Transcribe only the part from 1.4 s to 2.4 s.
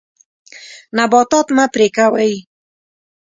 مه پرې کوئ.